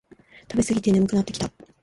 [0.51, 1.51] 食べすぎて眠くなってきた